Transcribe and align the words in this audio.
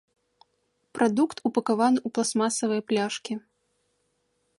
Прадукт 0.99 1.37
упакаваны 1.49 1.99
ў 2.07 2.15
пластмасавыя 2.15 2.81
пляшкі. 2.89 3.33